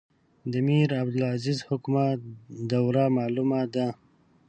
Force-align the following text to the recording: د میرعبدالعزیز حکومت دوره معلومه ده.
د 0.51 0.53
میرعبدالعزیز 0.67 1.59
حکومت 1.69 2.19
دوره 2.71 3.03
معلومه 3.17 3.61
ده. 3.73 3.87